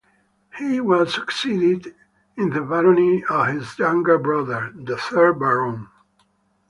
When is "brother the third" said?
4.17-5.37